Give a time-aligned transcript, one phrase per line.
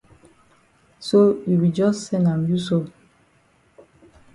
[0.99, 2.87] So you be jus sen am you so.